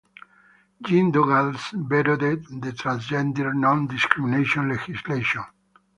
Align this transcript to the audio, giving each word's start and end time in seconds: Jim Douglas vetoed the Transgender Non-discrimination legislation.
Jim 0.83 1.11
Douglas 1.11 1.73
vetoed 1.75 2.19
the 2.47 2.71
Transgender 2.71 3.53
Non-discrimination 3.53 4.67
legislation. 4.69 5.43